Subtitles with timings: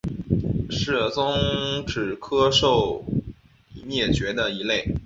[0.71, 2.17] 是鬣齿
[2.51, 3.13] 兽科
[3.75, 4.95] 已灭绝的一类。